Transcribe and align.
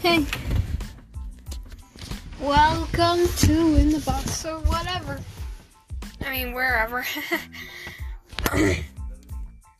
Hey. 0.00 0.24
Welcome 2.40 3.26
to 3.38 3.76
In 3.76 3.90
the 3.90 4.00
Box 4.06 4.44
or 4.44 4.60
whatever. 4.60 5.18
I 6.24 6.30
mean, 6.30 6.54
wherever. 6.54 7.04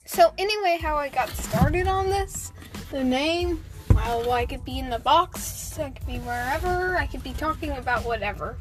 so, 0.05 0.33
anyway, 0.37 0.79
how 0.83 0.97
I 0.97 1.09
got 1.09 1.29
started 1.29 1.87
on 1.87 2.09
this, 2.09 2.53
the 2.91 3.05
name, 3.05 3.63
well, 3.95 4.33
I 4.33 4.45
could 4.45 4.65
be 4.65 4.81
in 4.81 4.91
the 4.91 4.99
box, 4.99 5.79
I 5.79 5.91
could 5.91 6.05
be 6.05 6.19
wherever, 6.19 6.97
I 6.97 7.07
could 7.07 7.23
be 7.23 7.33
talking 7.35 7.71
about 7.71 8.05
whatever. 8.05 8.57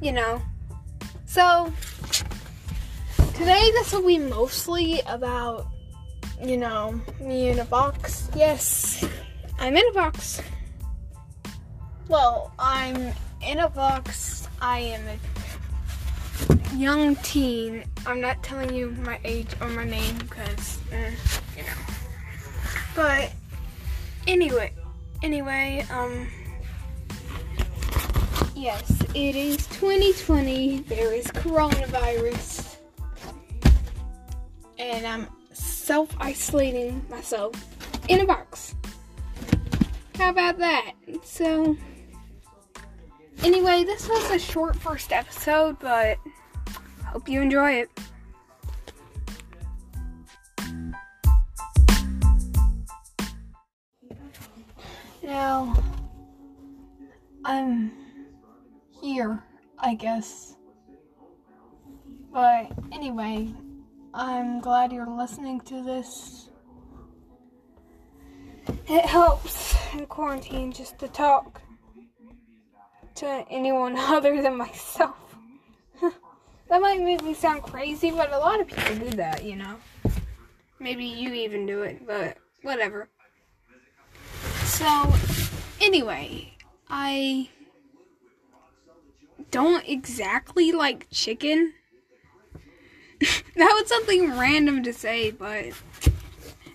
You 0.00 0.12
know. 0.12 0.40
So, 1.26 1.72
today 3.34 3.68
this 3.72 3.92
will 3.92 4.06
be 4.06 4.18
mostly 4.18 5.00
about, 5.08 5.66
you 6.40 6.56
know, 6.56 7.00
me 7.20 7.48
in 7.48 7.58
a 7.58 7.64
box. 7.64 8.30
Yes, 8.36 9.04
I'm 9.58 9.76
in 9.76 9.86
a 9.88 9.92
box. 9.92 10.42
Well, 12.08 12.52
I'm 12.58 13.12
in 13.46 13.58
a 13.60 13.68
box. 13.68 14.48
I 14.60 14.78
am 14.78 15.02
a 15.08 16.76
young 16.76 17.16
teen. 17.16 17.84
I'm 18.06 18.20
not 18.20 18.42
telling 18.42 18.74
you 18.74 18.90
my 19.02 19.18
age 19.24 19.48
or 19.60 19.68
my 19.68 19.84
name 19.84 20.16
because, 20.18 20.78
eh, 20.92 21.10
you 21.56 21.62
know. 21.62 21.68
But 22.94 23.32
anyway, 24.26 24.72
anyway, 25.22 25.86
um, 25.90 26.28
yes, 28.54 29.00
it 29.14 29.36
is 29.36 29.58
2020. 29.68 30.80
There 30.80 31.12
is 31.12 31.26
coronavirus, 31.26 32.76
and 34.78 35.06
I'm 35.06 35.28
self 35.52 36.14
isolating 36.20 37.04
myself 37.08 37.54
in 38.08 38.20
a 38.20 38.26
box. 38.26 38.74
How 40.22 40.30
about 40.30 40.58
that? 40.58 40.92
So, 41.24 41.76
anyway, 43.42 43.82
this 43.82 44.08
was 44.08 44.30
a 44.30 44.38
short 44.38 44.76
first 44.76 45.12
episode, 45.12 45.80
but 45.80 46.16
hope 47.04 47.28
you 47.28 47.40
enjoy 47.40 47.72
it. 47.72 47.90
Now, 55.24 55.74
I'm 57.44 57.90
here, 59.02 59.42
I 59.80 59.96
guess. 59.96 60.54
But 62.32 62.70
anyway, 62.92 63.52
I'm 64.14 64.60
glad 64.60 64.92
you're 64.92 65.10
listening 65.10 65.62
to 65.62 65.82
this. 65.82 66.48
It 68.86 69.04
helps 69.04 69.71
in 69.94 70.06
quarantine 70.06 70.72
just 70.72 70.98
to 70.98 71.08
talk 71.08 71.60
to 73.16 73.26
anyone 73.50 73.96
other 73.98 74.40
than 74.42 74.56
myself. 74.56 75.16
that 76.00 76.80
might 76.80 77.00
make 77.00 77.22
me 77.22 77.34
sound 77.34 77.62
crazy, 77.62 78.10
but 78.10 78.32
a 78.32 78.38
lot 78.38 78.60
of 78.60 78.66
people 78.66 79.10
do 79.10 79.16
that, 79.16 79.44
you 79.44 79.56
know. 79.56 79.76
Maybe 80.78 81.04
you 81.04 81.32
even 81.32 81.66
do 81.66 81.82
it, 81.82 82.06
but 82.06 82.38
whatever. 82.62 83.08
So, 84.64 85.12
anyway, 85.80 86.54
I 86.88 87.50
don't 89.50 89.86
exactly 89.88 90.72
like 90.72 91.06
chicken. 91.10 91.74
that 93.20 93.40
was 93.56 93.86
something 93.86 94.36
random 94.36 94.82
to 94.82 94.92
say, 94.92 95.30
but 95.30 95.66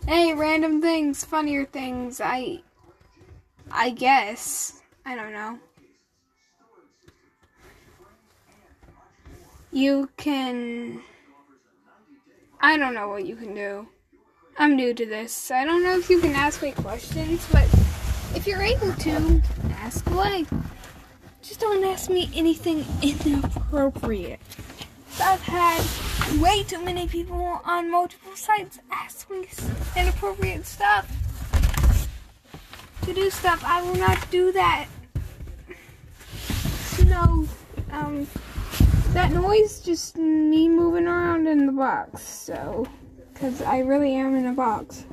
hey, 0.07 0.33
random 0.33 0.81
things, 0.81 1.25
funnier 1.25 1.65
things. 1.65 2.21
I 2.21 2.61
I 3.71 3.91
guess. 3.91 4.81
I 5.05 5.15
don't 5.15 5.33
know. 5.33 5.59
You 9.71 10.09
can 10.17 11.01
I 12.59 12.77
don't 12.77 12.95
know 12.95 13.09
what 13.09 13.25
you 13.25 13.35
can 13.35 13.53
do. 13.53 13.87
I'm 14.57 14.75
new 14.75 14.93
to 14.93 15.05
this. 15.05 15.51
I 15.51 15.63
don't 15.63 15.83
know 15.83 15.97
if 15.97 16.09
you 16.09 16.19
can 16.19 16.33
ask 16.33 16.63
me 16.63 16.71
questions, 16.71 17.47
but 17.51 17.67
if 18.33 18.47
you're 18.47 18.61
able 18.61 18.93
to, 18.93 19.41
ask 19.69 20.09
away. 20.09 20.45
Just 21.43 21.59
don't 21.59 21.83
ask 21.85 22.09
me 22.09 22.29
anything 22.33 22.83
inappropriate. 23.03 24.39
I've 25.21 25.41
had 25.41 25.83
way 26.41 26.63
too 26.63 26.83
many 26.83 27.07
people 27.07 27.61
on 27.63 27.91
multiple 27.91 28.35
sites 28.35 28.79
ask 28.91 29.29
me 29.29 29.47
inappropriate 29.95 30.65
stuff. 30.65 31.26
To 33.07 33.13
do 33.13 33.29
stuff, 33.29 33.63
I 33.65 33.81
will 33.83 33.95
not 33.95 34.29
do 34.29 34.51
that. 34.51 34.87
No, 37.05 37.47
um, 37.89 38.27
that 39.13 39.31
noise 39.31 39.79
just 39.79 40.17
me 40.17 40.67
moving 40.67 41.07
around 41.07 41.47
in 41.47 41.67
the 41.67 41.71
box, 41.71 42.21
so, 42.21 42.85
because 43.33 43.61
I 43.61 43.79
really 43.79 44.13
am 44.13 44.35
in 44.35 44.47
a 44.47 44.51
box. 44.51 45.05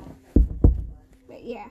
But 1.29 1.45
yeah. 1.45 1.69